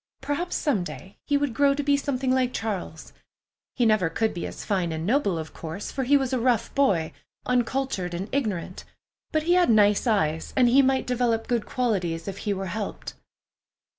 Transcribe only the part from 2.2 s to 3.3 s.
like Charles.